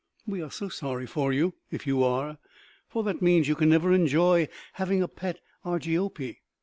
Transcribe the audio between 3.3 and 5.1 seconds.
you can never enjoy having a